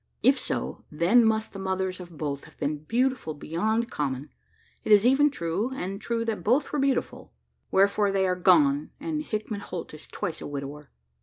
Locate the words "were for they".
7.69-8.25